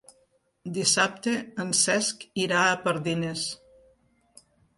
[0.77, 1.33] Dissabte
[1.65, 3.45] en Cesc irà a Pardines.